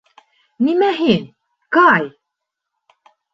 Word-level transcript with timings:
Нимә 0.67 0.87
һин, 1.01 1.27
Кай? 1.77 2.09